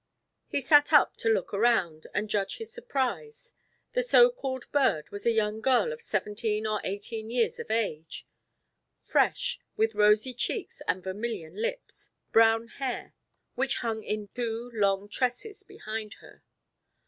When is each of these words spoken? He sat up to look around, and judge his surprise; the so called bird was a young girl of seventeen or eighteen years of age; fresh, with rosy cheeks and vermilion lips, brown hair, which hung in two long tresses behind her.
He 0.47 0.61
sat 0.61 0.91
up 0.91 1.15
to 1.17 1.29
look 1.29 1.53
around, 1.53 2.07
and 2.15 2.27
judge 2.27 2.57
his 2.57 2.73
surprise; 2.73 3.53
the 3.93 4.01
so 4.01 4.31
called 4.31 4.65
bird 4.71 5.11
was 5.11 5.27
a 5.27 5.31
young 5.31 5.61
girl 5.61 5.93
of 5.93 6.01
seventeen 6.01 6.65
or 6.65 6.81
eighteen 6.83 7.29
years 7.29 7.59
of 7.59 7.69
age; 7.69 8.25
fresh, 9.03 9.59
with 9.77 9.93
rosy 9.93 10.33
cheeks 10.33 10.81
and 10.87 11.03
vermilion 11.03 11.55
lips, 11.55 12.09
brown 12.31 12.67
hair, 12.67 13.13
which 13.53 13.77
hung 13.85 14.01
in 14.01 14.29
two 14.29 14.71
long 14.73 15.07
tresses 15.07 15.61
behind 15.61 16.15
her. 16.15 16.41